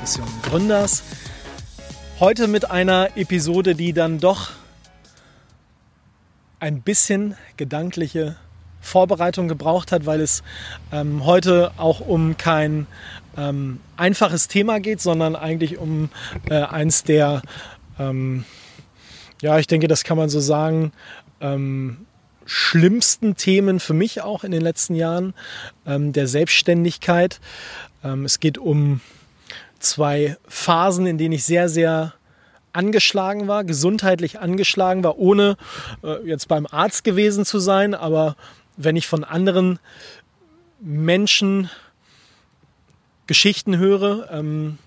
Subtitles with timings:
[0.00, 1.02] des Gründers.
[2.20, 4.50] Heute mit einer Episode, die dann doch
[6.58, 8.36] ein bisschen gedankliche
[8.80, 10.42] Vorbereitung gebraucht hat, weil es
[10.90, 12.86] ähm, heute auch um kein
[13.36, 16.08] ähm, einfaches Thema geht, sondern eigentlich um
[16.48, 17.42] äh, eins der,
[17.98, 18.44] ähm,
[19.42, 20.92] ja, ich denke, das kann man so sagen,
[21.40, 22.06] ähm,
[22.46, 25.34] schlimmsten Themen für mich auch in den letzten Jahren
[25.86, 27.40] ähm, der Selbstständigkeit.
[28.02, 29.00] Ähm, es geht um
[29.80, 32.14] zwei Phasen, in denen ich sehr, sehr
[32.72, 35.56] angeschlagen war, gesundheitlich angeschlagen war, ohne
[36.04, 37.94] äh, jetzt beim Arzt gewesen zu sein.
[37.94, 38.36] Aber
[38.76, 39.78] wenn ich von anderen
[40.80, 41.68] Menschen
[43.26, 44.78] Geschichten höre, ähm,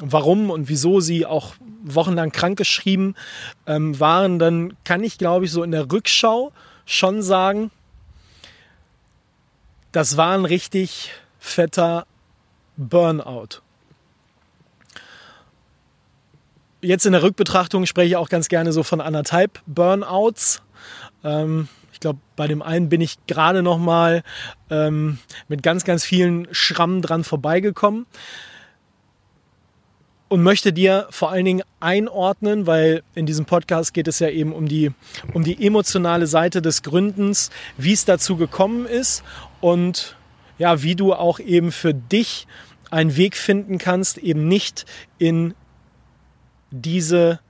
[0.00, 3.16] warum und wieso sie auch wochenlang krankgeschrieben
[3.66, 6.52] ähm, waren, dann kann ich, glaube ich, so in der Rückschau
[6.86, 7.70] schon sagen,
[9.92, 12.06] das war ein richtig fetter
[12.76, 13.60] Burnout.
[16.82, 20.62] Jetzt in der Rückbetrachtung spreche ich auch ganz gerne so von anderthalb Burnouts.
[21.24, 21.68] Ähm,
[22.02, 24.22] glaube, bei dem einen bin ich gerade noch mal
[24.68, 28.06] ähm, mit ganz, ganz vielen Schrammen dran vorbeigekommen
[30.28, 34.52] und möchte dir vor allen Dingen einordnen, weil in diesem Podcast geht es ja eben
[34.52, 34.90] um die,
[35.32, 39.22] um die emotionale Seite des Gründens, wie es dazu gekommen ist
[39.60, 40.16] und
[40.58, 42.46] ja, wie du auch eben für dich
[42.90, 44.84] einen Weg finden kannst, eben nicht
[45.18, 45.54] in
[46.72, 47.40] diese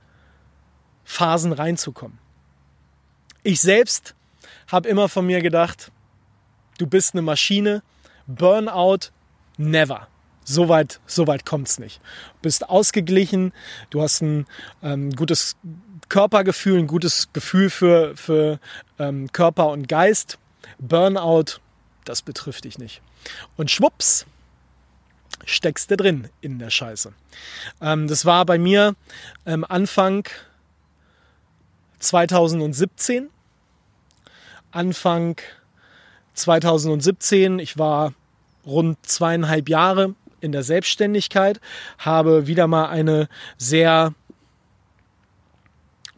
[1.03, 2.19] Phasen reinzukommen.
[3.41, 4.15] Ich selbst
[4.67, 5.91] habe immer von mir gedacht,
[6.77, 7.81] du bist eine Maschine,
[8.27, 9.11] Burnout,
[9.57, 10.07] never.
[10.45, 11.99] So weit, so weit kommt es nicht.
[12.35, 13.53] Du bist ausgeglichen,
[13.89, 14.45] du hast ein
[14.81, 15.55] ähm, gutes
[16.09, 18.59] Körpergefühl, ein gutes Gefühl für, für
[18.99, 20.37] ähm, Körper und Geist.
[20.79, 21.59] Burnout,
[22.03, 23.01] das betrifft dich nicht.
[23.55, 24.25] Und schwupps,
[25.45, 27.13] steckst du drin in der Scheiße.
[27.81, 28.95] Ähm, das war bei mir
[29.45, 30.27] ähm, Anfang
[31.99, 33.29] 2017.
[34.71, 35.37] Anfang
[36.33, 37.59] 2017.
[37.59, 38.13] Ich war
[38.65, 41.61] rund zweieinhalb Jahre in der Selbstständigkeit,
[41.97, 44.13] habe wieder mal eine sehr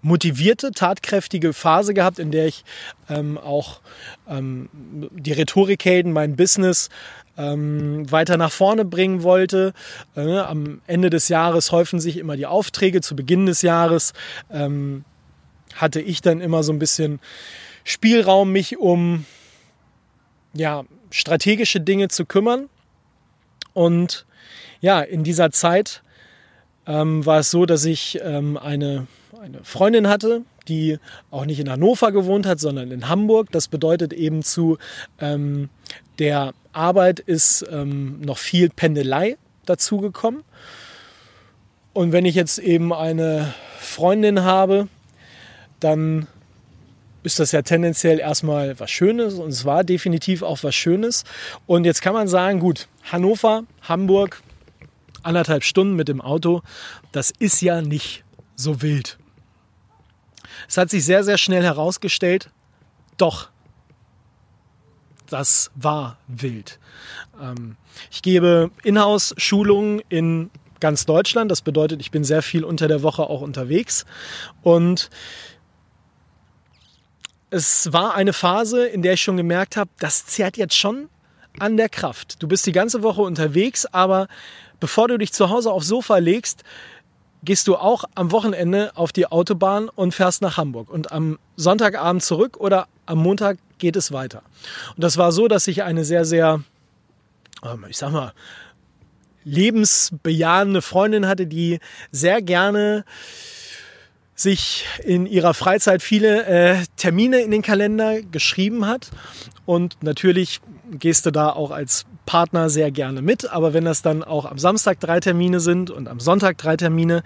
[0.05, 2.63] motivierte, tatkräftige Phase gehabt, in der ich
[3.09, 3.81] ähm, auch
[4.29, 6.89] ähm, die Rhetorikhelden, mein Business
[7.37, 9.73] ähm, weiter nach vorne bringen wollte.
[10.15, 13.01] Äh, am Ende des Jahres häufen sich immer die Aufträge.
[13.01, 14.13] Zu Beginn des Jahres
[14.51, 15.05] ähm,
[15.73, 17.19] hatte ich dann immer so ein bisschen
[17.83, 19.25] Spielraum, mich um
[20.53, 22.69] ja, strategische Dinge zu kümmern.
[23.73, 24.27] Und
[24.81, 26.03] ja, in dieser Zeit
[26.85, 29.07] ähm, war es so, dass ich ähm, eine,
[29.41, 30.97] eine Freundin hatte, die
[31.31, 33.51] auch nicht in Hannover gewohnt hat, sondern in Hamburg.
[33.51, 34.77] Das bedeutet eben zu
[35.19, 35.69] ähm,
[36.19, 40.43] der Arbeit ist ähm, noch viel Pendelei dazugekommen.
[41.93, 44.87] Und wenn ich jetzt eben eine Freundin habe,
[45.79, 46.27] dann
[47.23, 51.23] ist das ja tendenziell erstmal was Schönes und es war definitiv auch was Schönes.
[51.65, 54.41] Und jetzt kann man sagen, gut, Hannover, Hamburg,
[55.23, 56.61] anderthalb Stunden mit dem Auto,
[57.11, 58.23] das ist ja nicht
[58.55, 59.17] so wild.
[60.67, 62.49] Es hat sich sehr, sehr schnell herausgestellt,
[63.17, 63.49] doch,
[65.27, 66.79] das war wild.
[67.41, 67.77] Ähm,
[68.11, 71.49] ich gebe Inhouse-Schulungen in ganz Deutschland.
[71.49, 74.05] Das bedeutet, ich bin sehr viel unter der Woche auch unterwegs.
[74.61, 75.09] Und
[77.49, 81.09] es war eine Phase, in der ich schon gemerkt habe, das zehrt jetzt schon
[81.59, 82.41] an der Kraft.
[82.43, 84.27] Du bist die ganze Woche unterwegs, aber
[84.79, 86.63] bevor du dich zu Hause aufs Sofa legst,
[87.43, 92.23] gehst du auch am Wochenende auf die Autobahn und fährst nach Hamburg und am Sonntagabend
[92.23, 94.41] zurück oder am Montag geht es weiter.
[94.95, 96.61] Und das war so, dass ich eine sehr, sehr,
[97.63, 98.33] ähm, ich sag mal,
[99.43, 101.79] lebensbejahende Freundin hatte, die
[102.11, 103.05] sehr gerne
[104.33, 109.11] sich in ihrer Freizeit viele äh, Termine in den Kalender geschrieben hat.
[109.65, 110.59] Und natürlich
[110.91, 113.49] gehst du da auch als Partner sehr gerne mit.
[113.51, 117.23] Aber wenn das dann auch am Samstag drei Termine sind und am Sonntag drei Termine,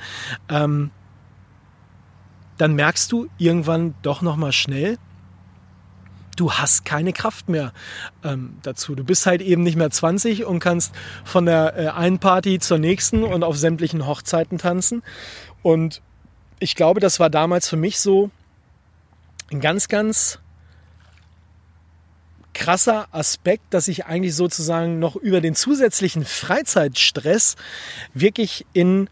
[0.49, 0.91] ähm,
[2.57, 4.97] dann merkst du irgendwann doch noch mal schnell,
[6.35, 7.73] du hast keine Kraft mehr
[8.23, 8.95] ähm, dazu.
[8.95, 10.93] Du bist halt eben nicht mehr 20 und kannst
[11.23, 15.03] von der äh, einen Party zur nächsten und auf sämtlichen Hochzeiten tanzen.
[15.61, 16.01] Und
[16.59, 18.31] ich glaube, das war damals für mich so
[19.51, 20.39] ein ganz, ganz
[22.59, 27.55] krasser Aspekt, dass ich eigentlich sozusagen noch über den zusätzlichen Freizeitstress
[28.13, 29.09] wirklich in,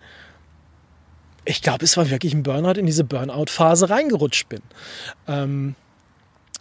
[1.45, 4.61] ich glaube, es war wirklich ein Burnout, in diese Burnout-Phase reingerutscht bin.
[5.27, 5.75] Ähm,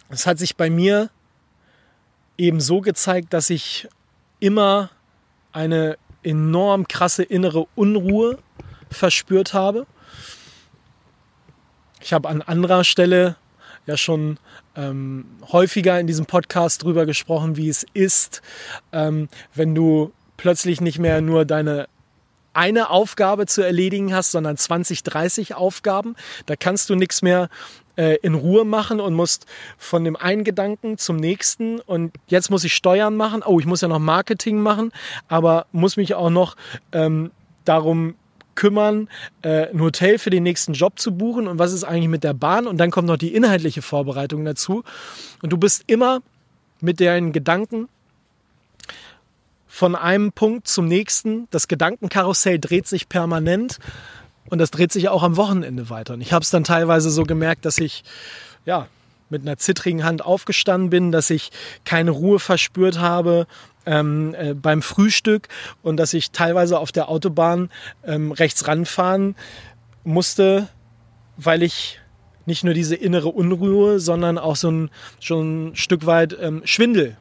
[0.07, 1.09] es hat sich bei mir
[2.37, 3.89] eben so gezeigt, dass ich
[4.39, 4.89] immer
[5.51, 8.39] eine enorm krasse innere Unruhe
[8.89, 9.85] verspürt habe.
[11.99, 13.35] Ich habe an anderer Stelle
[13.87, 14.37] ja schon
[14.75, 18.41] ähm, häufiger in diesem Podcast drüber gesprochen, wie es ist,
[18.91, 21.87] ähm, wenn du plötzlich nicht mehr nur deine
[22.53, 26.15] eine Aufgabe zu erledigen hast, sondern 20, 30 Aufgaben.
[26.47, 27.49] Da kannst du nichts mehr
[27.97, 29.45] äh, in Ruhe machen und musst
[29.77, 33.43] von dem einen Gedanken zum nächsten und jetzt muss ich Steuern machen.
[33.45, 34.91] Oh, ich muss ja noch Marketing machen,
[35.27, 36.55] aber muss mich auch noch
[36.93, 37.29] ähm,
[37.63, 38.15] darum
[38.57, 39.07] kümmern,
[39.43, 42.33] äh, ein Hotel für den nächsten Job zu buchen und was ist eigentlich mit der
[42.33, 44.83] Bahn und dann kommt noch die inhaltliche Vorbereitung dazu
[45.41, 46.19] und du bist immer
[46.81, 47.87] mit deinen Gedanken
[49.67, 51.47] von einem Punkt zum nächsten.
[51.51, 53.79] Das Gedankenkarussell dreht sich permanent
[54.49, 56.15] und das dreht sich auch am Wochenende weiter.
[56.15, 58.03] Und ich habe es dann teilweise so gemerkt, dass ich
[58.65, 58.87] ja
[59.29, 61.51] mit einer zittrigen Hand aufgestanden bin, dass ich
[61.85, 63.47] keine Ruhe verspürt habe
[63.85, 65.47] ähm, äh, beim Frühstück
[65.81, 67.69] und dass ich teilweise auf der Autobahn
[68.03, 69.35] ähm, rechts ranfahren
[70.03, 70.67] musste,
[71.37, 71.99] weil ich
[72.45, 74.89] nicht nur diese innere Unruhe, sondern auch so ein,
[75.19, 77.17] schon ein Stück weit ähm, Schwindel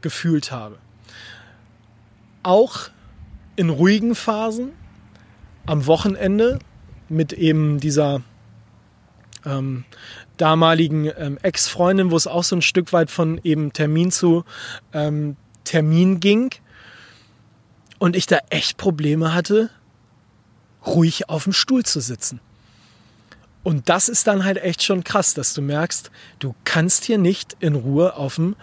[0.00, 0.78] gefühlt habe.
[2.42, 2.88] Auch
[3.56, 4.72] in ruhigen Phasen
[5.66, 6.60] am Wochenende
[7.08, 8.22] mit eben dieser
[9.44, 9.84] ähm,
[10.40, 14.44] damaligen ähm, Ex-Freundin, wo es auch so ein Stück weit von eben Termin zu
[14.92, 16.54] ähm, Termin ging
[17.98, 19.70] und ich da echt Probleme hatte,
[20.86, 22.40] ruhig auf dem Stuhl zu sitzen.
[23.64, 27.56] Und das ist dann halt echt schon krass, dass du merkst, du kannst hier nicht
[27.60, 28.56] in Ruhe auf dem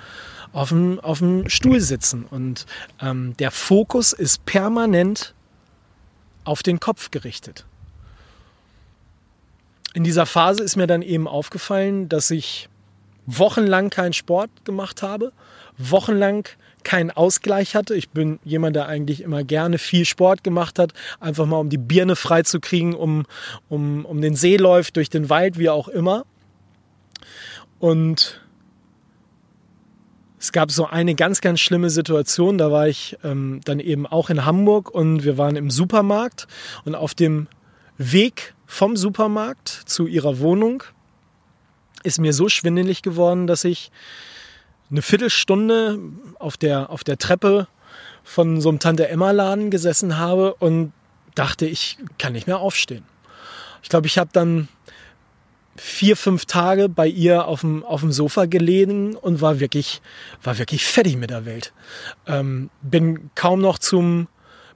[0.56, 2.24] auf dem, auf dem Stuhl sitzen.
[2.24, 2.66] Und
[3.02, 5.36] ähm, der Fokus ist permanent
[6.46, 7.66] auf den Kopf gerichtet.
[9.96, 12.68] In dieser Phase ist mir dann eben aufgefallen, dass ich
[13.28, 15.32] wochenlang keinen Sport gemacht habe,
[15.78, 16.50] wochenlang
[16.84, 17.96] keinen Ausgleich hatte.
[17.96, 21.78] Ich bin jemand, der eigentlich immer gerne viel Sport gemacht hat, einfach mal um die
[21.78, 23.26] Birne freizukriegen, um,
[23.70, 26.26] um, um den See läuft, durch den Wald, wie auch immer.
[27.80, 28.42] Und
[30.38, 32.58] es gab so eine ganz, ganz schlimme Situation.
[32.58, 36.48] Da war ich ähm, dann eben auch in Hamburg und wir waren im Supermarkt
[36.84, 37.48] und auf dem
[37.98, 40.84] Weg vom Supermarkt zu ihrer Wohnung
[42.04, 43.92] ist mir so schwindelig geworden, dass ich
[44.92, 46.00] eine Viertelstunde
[46.40, 47.68] auf der, auf der Treppe
[48.24, 50.94] von so einem Tante-Emma-Laden gesessen habe und
[51.34, 53.04] dachte, ich kann nicht mehr aufstehen.
[53.84, 54.68] Ich glaube, ich habe dann
[55.76, 60.02] vier, fünf Tage bei ihr auf dem, auf dem Sofa gelegen und war wirklich,
[60.42, 61.74] war wirklich fertig mit der Welt.
[62.28, 64.28] Ähm, bin kaum noch zum,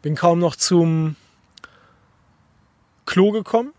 [0.01, 1.15] bin kaum noch zum
[3.05, 3.73] Klo gekommen.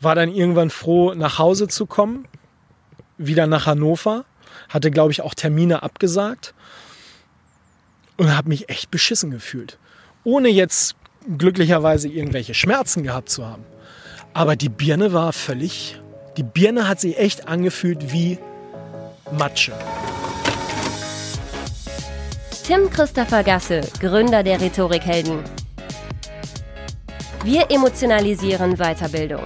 [0.00, 2.26] War dann irgendwann froh, nach Hause zu kommen.
[3.18, 4.24] Wieder nach Hannover.
[4.68, 6.54] Hatte, glaube ich, auch Termine abgesagt.
[8.16, 9.78] Und habe mich echt beschissen gefühlt.
[10.24, 10.96] Ohne jetzt
[11.36, 13.64] glücklicherweise irgendwelche Schmerzen gehabt zu haben.
[14.32, 16.00] Aber die Birne war völlig.
[16.36, 18.38] Die Birne hat sich echt angefühlt wie
[19.32, 19.72] Matsche.
[22.64, 25.42] Tim Christopher Gasse, Gründer der Rhetorikhelden.
[27.42, 29.44] Wir emotionalisieren Weiterbildung.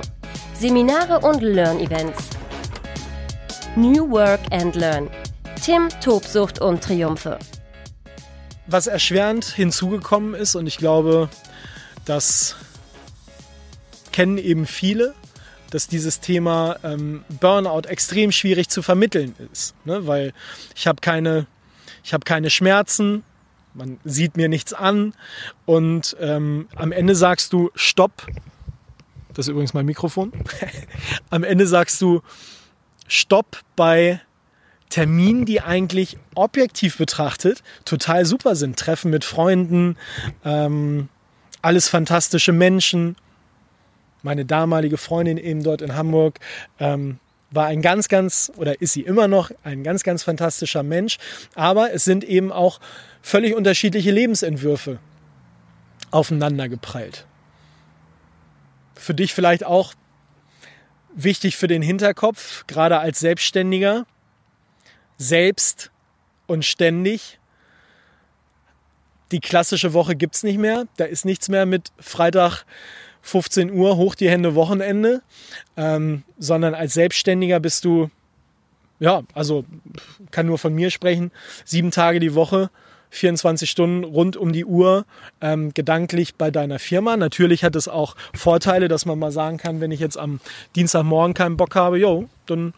[0.67, 2.31] Seminare und Learn-Events.
[3.77, 5.11] New Work and Learn.
[5.63, 7.39] Tim, Tobsucht und Triumphe.
[8.67, 11.29] Was erschwerend hinzugekommen ist, und ich glaube,
[12.07, 12.57] dass
[14.11, 15.13] kennen eben viele,
[15.69, 20.07] dass dieses Thema ähm, Burnout extrem schwierig zu vermitteln ist, ne?
[20.07, 20.33] weil
[20.75, 21.47] ich habe keine,
[22.11, 23.23] habe keine Schmerzen,
[23.75, 25.13] man sieht mir nichts an
[25.67, 28.27] und ähm, am Ende sagst du Stopp.
[29.35, 30.33] Das ist übrigens mein Mikrofon.
[31.31, 32.23] am Ende sagst du
[33.07, 34.21] Stopp bei
[34.89, 38.79] Terminen, die eigentlich objektiv betrachtet total super sind.
[38.79, 39.97] Treffen mit Freunden,
[40.45, 41.09] ähm,
[41.63, 43.17] alles fantastische Menschen
[44.25, 46.41] meine damalige Freundin eben dort in Hamburg
[46.81, 47.19] ähm,
[47.51, 51.19] war ein ganz, ganz, oder ist sie immer noch, ein ganz, ganz fantastischer Mensch.
[51.55, 52.81] Aber es sind eben auch
[53.23, 54.99] völlig unterschiedliche Lebensentwürfe
[56.11, 57.27] aufeinander geprallt.
[58.95, 59.95] Für dich vielleicht auch
[61.15, 64.07] wichtig für den Hinterkopf, gerade als Selbstständiger,
[65.17, 65.91] selbst
[66.47, 67.39] und ständig.
[69.31, 70.87] Die klassische Woche gibt es nicht mehr.
[70.97, 72.65] Da ist nichts mehr mit Freitag
[73.23, 75.23] 15 Uhr, hoch die Hände Wochenende,
[75.77, 78.11] ähm, sondern als Selbstständiger bist du,
[79.01, 79.65] ja, also
[80.31, 81.33] kann nur von mir sprechen,
[81.65, 82.71] sieben Tage die Woche
[83.15, 85.07] 24 Stunden rund um die Uhr
[85.41, 87.17] ähm, gedanklich bei deiner Firma.
[87.17, 90.41] Natürlich hat es auch Vorteile, dass man mal sagen kann, wenn ich jetzt am
[90.75, 92.75] Dienstagmorgen keinen Bock habe, jo, dann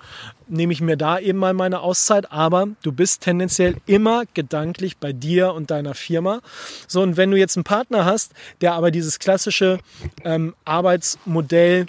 [0.47, 2.31] nehme ich mir da eben mal meine Auszeit.
[2.31, 6.40] Aber du bist tendenziell immer gedanklich bei dir und deiner Firma.
[6.87, 9.78] So, und wenn du jetzt einen Partner hast, der aber dieses klassische
[10.23, 11.87] ähm, Arbeitsmodell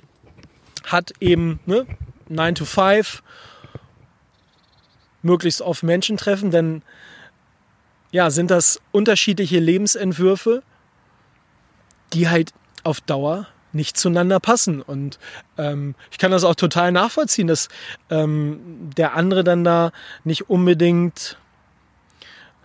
[0.86, 1.86] hat, eben ne,
[2.30, 3.22] 9 to 5,
[5.22, 6.82] möglichst oft Menschen treffen, dann
[8.12, 10.64] ja, sind das unterschiedliche Lebensentwürfe,
[12.14, 14.82] die halt auf Dauer nicht zueinander passen.
[14.82, 15.20] Und
[15.58, 17.68] ähm, ich kann das auch total nachvollziehen, dass
[18.10, 19.92] ähm, der andere dann da
[20.24, 21.38] nicht unbedingt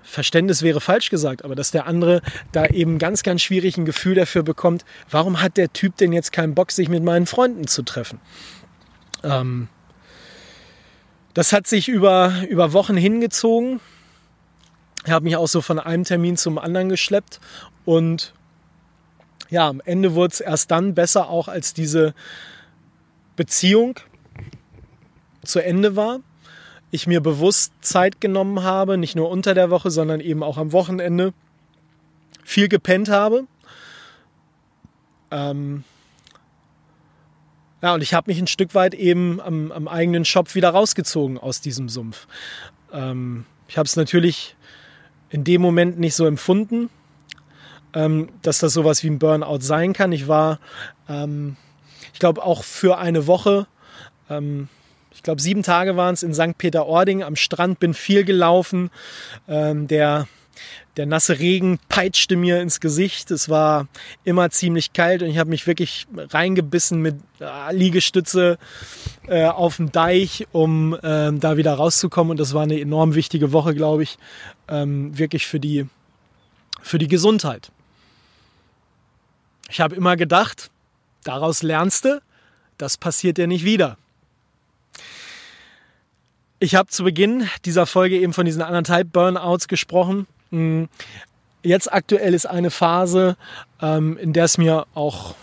[0.03, 2.21] Verständnis wäre falsch gesagt, aber dass der andere
[2.53, 6.33] da eben ganz, ganz schwierig ein Gefühl dafür bekommt, warum hat der Typ denn jetzt
[6.33, 8.21] keinen Bock, sich mit meinen Freunden zu treffen?
[9.23, 9.69] Ähm,
[11.35, 13.81] das hat sich über, über Wochen hingezogen.
[15.05, 17.41] Ich habe mich auch so von einem Termin zum anderen geschleppt
[17.85, 18.33] und
[19.51, 22.15] ja, am Ende wurde es erst dann besser, auch als diese
[23.37, 23.99] Beziehung
[25.45, 26.21] zu Ende war.
[26.91, 30.73] Ich mir bewusst Zeit genommen habe, nicht nur unter der Woche, sondern eben auch am
[30.73, 31.35] Wochenende
[32.45, 33.47] viel gepennt habe.
[35.31, 35.85] Ähm
[37.83, 41.39] ja, und ich habe mich ein Stück weit eben am, am, eigenen Shop wieder rausgezogen
[41.39, 42.27] aus diesem Sumpf.
[42.93, 44.55] Ähm ich habe es natürlich
[45.33, 46.91] in dem Moment nicht so empfunden,
[47.95, 50.13] ähm, dass das sowas wie ein Burnout sein kann.
[50.13, 50.61] Ich war,
[51.09, 51.57] ähm,
[52.13, 53.67] ich glaube, auch für eine Woche,
[54.31, 54.69] ähm,
[55.11, 56.57] ich glaube, sieben Tage waren es in St.
[56.59, 58.91] Peter-Ording am Strand, bin viel gelaufen.
[59.49, 60.27] Ähm, der
[60.97, 63.31] der nasse Regen peitschte mir ins Gesicht.
[63.31, 63.89] Es war
[64.25, 68.59] immer ziemlich kalt und ich habe mich wirklich reingebissen mit äh, Liegestütze
[69.27, 72.33] äh, auf dem Deich, um äh, da wieder rauszukommen.
[72.33, 74.19] Und das war eine enorm wichtige Woche, glaube ich,
[74.69, 75.87] ähm, wirklich für die,
[76.83, 77.71] für die Gesundheit.
[79.71, 80.71] Ich habe immer gedacht,
[81.25, 82.21] daraus lernst du,
[82.77, 83.97] das passiert dir nicht wieder.
[86.59, 90.27] Ich habe zu Beginn dieser Folge eben von diesen anderthalb Burnouts gesprochen.
[90.53, 90.89] Hm,
[91.63, 93.37] jetzt aktuell ist eine Phase,
[93.81, 95.35] ähm, in der es mir auch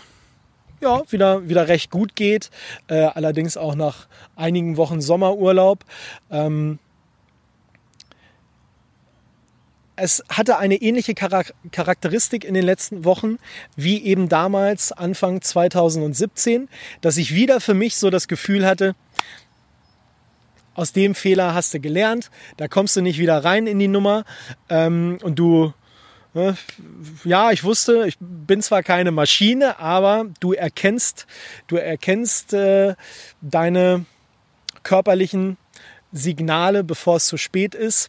[0.80, 2.50] ja, wieder, wieder recht gut geht.
[2.88, 5.84] Äh, allerdings auch nach einigen Wochen Sommerurlaub.
[6.30, 6.78] Ähm,
[9.96, 13.36] es hatte eine ähnliche Charakteristik in den letzten Wochen
[13.76, 16.70] wie eben damals Anfang 2017,
[17.02, 18.94] dass ich wieder für mich so das Gefühl hatte,
[20.80, 24.24] aus dem Fehler hast du gelernt, da kommst du nicht wieder rein in die Nummer.
[24.70, 25.74] Ähm, und du,
[26.34, 26.54] äh,
[27.22, 31.26] ja, ich wusste, ich bin zwar keine Maschine, aber du erkennst,
[31.66, 32.94] du erkennst äh,
[33.42, 34.06] deine
[34.82, 35.58] körperlichen
[36.12, 38.08] Signale, bevor es zu spät ist.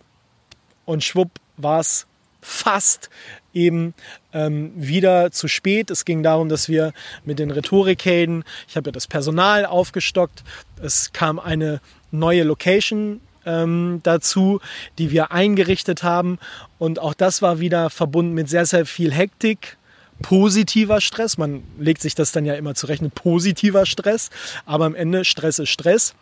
[0.85, 2.07] Und schwupp war es
[2.39, 3.09] fast
[3.53, 3.93] eben
[4.31, 5.91] ähm, wieder zu spät.
[5.91, 6.93] Es ging darum, dass wir
[7.25, 10.45] mit den Rhetorikhelden, ich habe ja das Personal aufgestockt,
[10.81, 14.59] es kam eine neue Location ähm, dazu,
[14.97, 16.39] die wir eingerichtet haben.
[16.77, 19.77] Und auch das war wieder verbunden mit sehr, sehr viel Hektik,
[20.21, 21.37] positiver Stress.
[21.37, 24.29] Man legt sich das dann ja immer zurecht positiver Stress,
[24.65, 26.13] aber am Ende Stress ist Stress.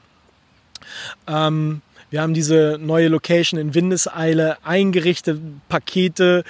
[1.27, 6.43] Ähm, wir haben diese neue Location in Windeseile eingerichtet, Pakete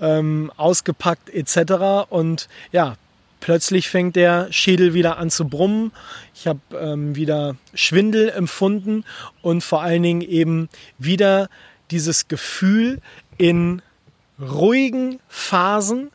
[0.00, 2.08] ähm, ausgepackt etc.
[2.10, 2.96] Und ja,
[3.40, 5.92] Plötzlich fängt der Schädel wieder an zu brummen.
[6.34, 9.04] Ich habe ähm, wieder Schwindel empfunden
[9.42, 10.68] und vor allen Dingen eben
[10.98, 11.48] wieder
[11.90, 13.00] dieses Gefühl
[13.36, 13.82] in
[14.40, 16.10] ruhigen Phasen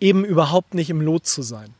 [0.00, 1.74] eben überhaupt nicht im Lot zu sein.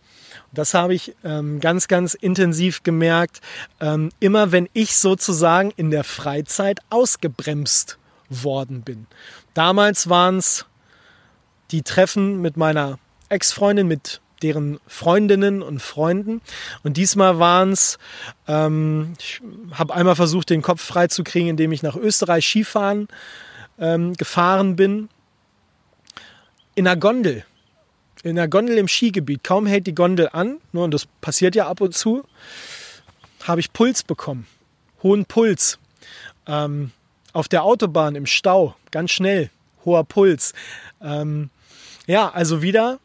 [0.52, 3.40] Das habe ich ähm, ganz, ganz intensiv gemerkt.
[3.81, 7.99] Ähm, immer wenn ich sozusagen in der Freizeit ausgebremst
[8.29, 9.07] worden bin.
[9.55, 10.67] Damals waren es
[11.71, 12.99] die Treffen mit meiner
[13.29, 16.41] Ex-Freundin, mit deren Freundinnen und Freunden.
[16.83, 17.99] Und diesmal waren es,
[18.49, 19.41] ähm, ich
[19.73, 23.09] habe einmal versucht, den Kopf frei zu kriegen, indem ich nach Österreich Skifahren
[23.79, 25.09] ähm, gefahren bin.
[26.75, 27.45] In einer Gondel.
[28.23, 29.45] In einer Gondel im Skigebiet.
[29.45, 32.25] Kaum hält die Gondel an, nur, und das passiert ja ab und zu,
[33.45, 34.47] habe ich Puls bekommen.
[35.03, 35.79] Hohen Puls.
[36.47, 36.93] Ähm,
[37.33, 39.51] auf der Autobahn im Stau, ganz schnell,
[39.85, 40.53] hoher Puls.
[41.01, 41.51] Ähm,
[42.07, 42.99] ja, also wieder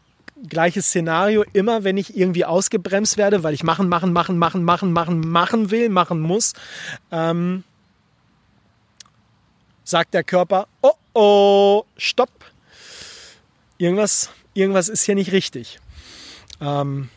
[0.48, 1.44] gleiches Szenario.
[1.54, 5.72] Immer wenn ich irgendwie ausgebremst werde, weil ich machen, machen, machen, machen, machen, machen, machen
[5.72, 6.54] will, machen muss,
[7.12, 7.64] ähm,
[9.84, 12.30] sagt der Körper, oh oh, stopp.
[13.78, 15.80] Irgendwas, irgendwas ist hier nicht richtig.
[16.62, 17.10] Ähm,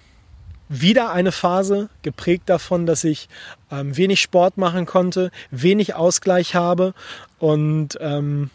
[0.68, 3.28] wieder eine Phase geprägt davon, dass ich
[3.70, 6.94] ähm, wenig Sport machen konnte, wenig Ausgleich habe
[7.38, 8.50] und ähm,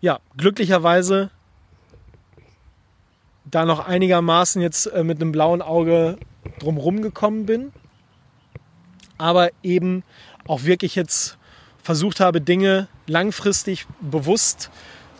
[0.00, 1.30] ja, glücklicherweise
[3.50, 6.18] da noch einigermaßen jetzt äh, mit einem blauen Auge
[6.58, 7.72] drumherum gekommen bin,
[9.18, 10.02] aber eben
[10.46, 11.36] auch wirklich jetzt
[11.82, 14.70] versucht habe, Dinge langfristig bewusst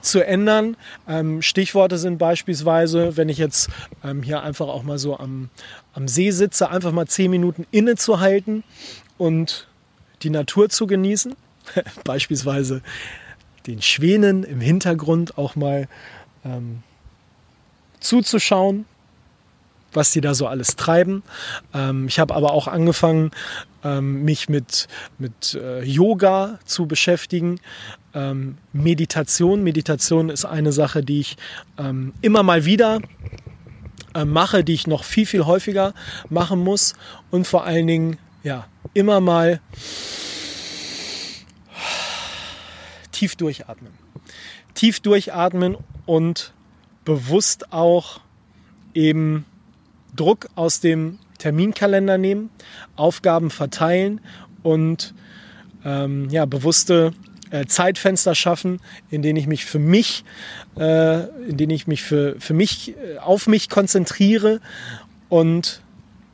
[0.01, 0.77] zu ändern.
[1.07, 3.69] Ähm, Stichworte sind beispielsweise, wenn ich jetzt
[4.03, 5.51] ähm, hier einfach auch mal so am,
[5.93, 8.65] am See sitze, einfach mal zehn Minuten innezuhalten
[9.19, 9.69] und
[10.23, 11.35] die Natur zu genießen.
[12.05, 12.83] beispielsweise
[13.67, 15.89] den Schwänen im Hintergrund auch mal
[16.45, 16.83] ähm,
[18.01, 18.87] zuzuschauen,
[19.93, 21.23] was die da so alles treiben.
[21.75, 23.31] Ähm, ich habe aber auch angefangen,
[23.85, 24.89] ähm, mich mit,
[25.19, 27.61] mit äh, Yoga zu beschäftigen.
[28.15, 29.63] Ähm, Meditation.
[29.63, 31.37] Meditation ist eine Sache, die ich
[31.79, 33.01] ähm, immer mal wieder
[34.15, 35.95] äh, mache, die ich noch viel, viel häufiger
[36.29, 36.95] machen muss
[37.31, 39.61] und vor allen Dingen ja, immer mal
[43.13, 43.93] tief durchatmen.
[44.75, 45.77] Tief durchatmen
[46.07, 46.53] und
[47.11, 48.21] bewusst auch
[48.95, 49.45] eben
[50.15, 52.51] Druck aus dem Terminkalender nehmen,
[52.95, 54.21] Aufgaben verteilen
[54.63, 55.13] und
[55.85, 57.13] ähm, ja, bewusste
[57.51, 60.23] äh, Zeitfenster schaffen, in denen ich mich für mich,
[60.79, 64.61] äh, in denen ich mich für, für mich äh, auf mich konzentriere
[65.29, 65.83] und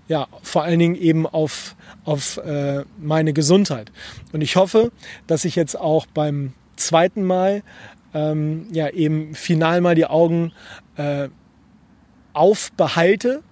[0.09, 3.91] ja, vor allen Dingen eben auf, auf äh, meine Gesundheit.
[4.33, 4.93] Und ich hoffe,
[5.27, 7.63] dass ich jetzt auch beim zweiten Mal
[8.17, 10.53] ähm, ja eben final mal die Augen
[10.97, 11.29] äh,
[12.33, 13.43] aufbehalte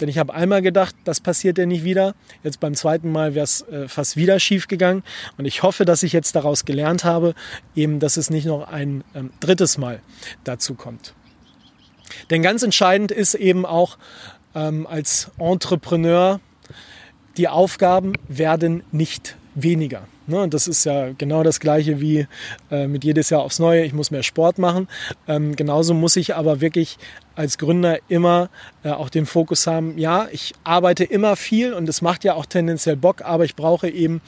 [0.00, 2.14] denn ich habe einmal gedacht, das passiert ja nicht wieder.
[2.42, 5.02] Jetzt beim zweiten Mal wäre es äh, fast wieder schief gegangen.
[5.36, 7.34] Und ich hoffe, dass ich jetzt daraus gelernt habe,
[7.76, 10.00] eben, dass es nicht noch ein ähm, drittes Mal
[10.44, 11.14] dazu kommt.
[12.30, 13.98] Denn ganz entscheidend ist eben auch
[14.54, 16.40] ähm, als Entrepreneur,
[17.36, 20.06] die Aufgaben werden nicht weniger.
[20.26, 20.48] Ne?
[20.48, 22.26] Das ist ja genau das Gleiche wie
[22.70, 24.88] äh, mit jedes Jahr aufs Neue, ich muss mehr Sport machen.
[25.26, 26.98] Ähm, genauso muss ich aber wirklich
[27.34, 28.50] als Gründer immer
[28.84, 32.46] äh, auch den Fokus haben, ja, ich arbeite immer viel und es macht ja auch
[32.46, 34.20] tendenziell Bock, aber ich brauche eben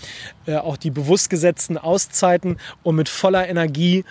[0.47, 4.05] äh, auch die bewusst gesetzten Auszeiten, um mit voller Energie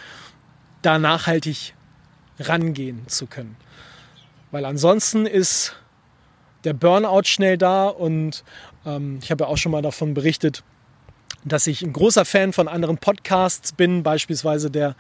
[0.81, 1.73] da nachhaltig
[2.39, 3.55] rangehen zu können.
[4.51, 5.75] Weil ansonsten ist
[6.63, 8.43] der Burnout schnell da und
[8.85, 10.63] ähm, ich habe ja auch schon mal davon berichtet,
[11.43, 14.95] dass ich ein großer Fan von anderen Podcasts bin, beispielsweise der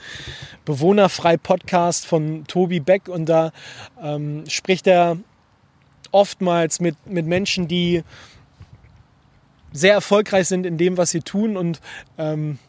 [0.65, 3.07] Bewohnerfrei-Podcast von Tobi Beck.
[3.07, 3.51] Und da
[4.01, 5.17] ähm, spricht er
[6.11, 8.03] oftmals mit, mit Menschen, die
[9.71, 11.57] sehr erfolgreich sind in dem, was sie tun.
[11.57, 11.79] Und
[12.17, 12.59] ähm,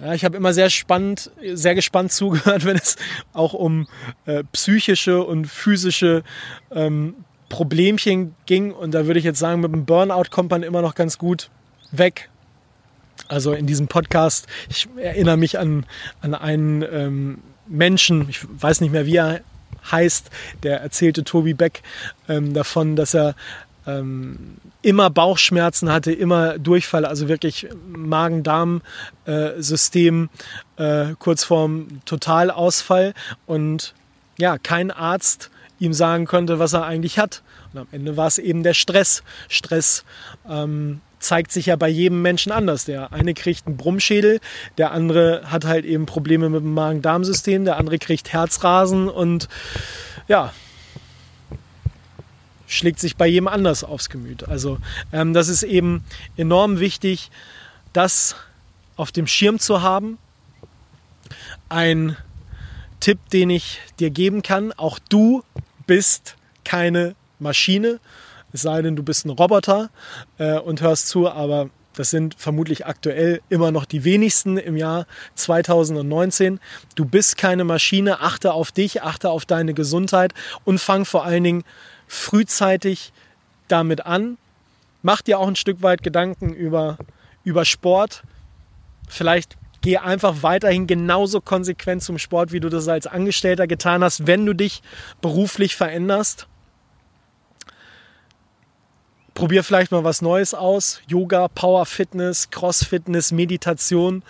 [0.00, 2.96] ja, ich habe immer sehr spannend, sehr gespannt zugehört, wenn es
[3.32, 3.88] auch um
[4.26, 6.22] äh, psychische und physische
[6.70, 7.14] ähm,
[7.48, 8.72] Problemchen ging.
[8.72, 11.50] Und da würde ich jetzt sagen, mit dem Burnout kommt man immer noch ganz gut
[11.90, 12.28] weg.
[13.26, 15.86] Also in diesem Podcast, ich erinnere mich an,
[16.20, 19.40] an einen ähm, Menschen, ich weiß nicht mehr, wie er
[19.90, 20.30] heißt,
[20.62, 21.82] der erzählte Tobi Beck
[22.28, 23.34] ähm, davon, dass er
[23.86, 30.28] ähm, immer Bauchschmerzen hatte, immer Durchfall, also wirklich Magen-Darm-System
[30.76, 33.14] äh, kurz vorm Totalausfall
[33.46, 33.94] und
[34.38, 35.50] ja, kein Arzt
[35.80, 37.42] ihm sagen konnte, was er eigentlich hat.
[37.72, 39.22] Und am Ende war es eben der Stress.
[39.48, 40.04] Stress
[40.48, 42.84] ähm, zeigt sich ja bei jedem Menschen anders.
[42.84, 44.40] Der eine kriegt einen Brummschädel,
[44.76, 49.48] der andere hat halt eben Probleme mit dem Magen-Darm-System, der andere kriegt Herzrasen und
[50.28, 50.52] ja,
[52.66, 54.48] schlägt sich bei jedem anders aufs Gemüt.
[54.48, 54.78] Also
[55.12, 56.04] ähm, das ist eben
[56.36, 57.30] enorm wichtig,
[57.92, 58.36] das
[58.96, 60.18] auf dem Schirm zu haben.
[61.68, 62.16] Ein
[63.00, 65.42] Tipp, den ich dir geben kann, auch du
[65.86, 68.00] bist keine Maschine
[68.52, 69.90] es sei denn, du bist ein Roboter
[70.38, 75.06] äh, und hörst zu, aber das sind vermutlich aktuell immer noch die wenigsten im Jahr
[75.34, 76.60] 2019.
[76.94, 80.32] Du bist keine Maschine, achte auf dich, achte auf deine Gesundheit
[80.64, 81.64] und fang vor allen Dingen
[82.06, 83.12] frühzeitig
[83.66, 84.38] damit an.
[85.02, 86.98] Mach dir auch ein Stück weit Gedanken über,
[87.42, 88.22] über Sport.
[89.08, 94.26] Vielleicht geh einfach weiterhin genauso konsequent zum Sport, wie du das als Angestellter getan hast,
[94.26, 94.82] wenn du dich
[95.20, 96.46] beruflich veränderst
[99.38, 101.00] probier vielleicht mal was Neues aus.
[101.06, 104.24] Yoga, Power Fitness, Cross Fitness, Meditation.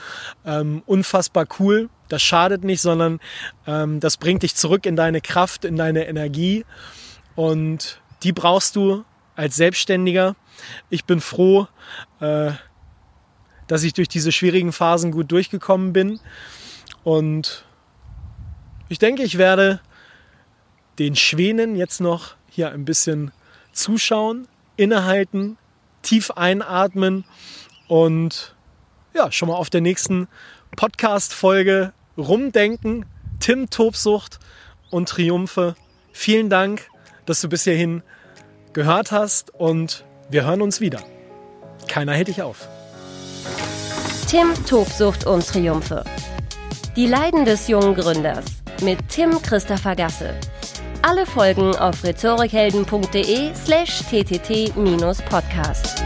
[0.44, 1.88] Ähm, unfassbar cool.
[2.08, 3.18] Das schadet nicht, sondern
[3.66, 6.66] ähm, das bringt dich zurück in deine Kraft, in deine Energie.
[7.36, 9.02] Und die brauchst du
[9.34, 10.36] als Selbstständiger.
[10.90, 11.68] Ich bin froh,
[12.20, 12.50] äh,
[13.66, 16.20] dass ich durch diese schwierigen Phasen gut durchgekommen bin.
[17.02, 17.64] Und
[18.90, 19.80] ich denke, ich werde
[20.98, 23.32] den Schwänen jetzt noch hier ein bisschen
[23.72, 24.46] zuschauen,
[24.78, 25.58] innehalten,
[26.02, 27.24] tief einatmen
[27.88, 28.54] und
[29.12, 30.28] ja, schon mal auf der nächsten
[30.76, 33.04] Podcast-Folge rumdenken.
[33.40, 34.38] Tim Tobsucht
[34.90, 35.74] und Triumphe.
[36.12, 36.88] Vielen Dank,
[37.26, 38.02] dass du bis hierhin
[38.72, 41.00] gehört hast und wir hören uns wieder.
[41.88, 42.68] Keiner hält dich auf.
[44.28, 46.04] Tim Tobsucht und Triumphe.
[46.96, 48.44] Die Leiden des jungen Gründers
[48.82, 50.34] mit Tim Christopher Gasse.
[51.02, 56.02] Alle Folgen auf rhetorikhelden.de slash ttt-podcast.